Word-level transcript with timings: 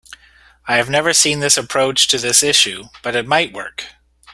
I 0.67 0.77
have 0.77 0.89
never 0.89 1.13
seen 1.13 1.41
this 1.41 1.57
approach 1.57 2.07
to 2.07 2.17
this 2.17 2.41
issue, 2.41 2.85
but 3.03 3.15
it 3.15 3.27
might 3.27 3.53
work. 3.53 3.85